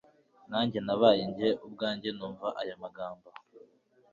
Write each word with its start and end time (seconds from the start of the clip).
nkanjye 0.47 0.79
nabaye 0.87 1.21
njye 1.29 1.49
ubwanjye 1.65 2.09
numva 2.17 2.47
aya 2.61 2.75
magambo 2.83 3.27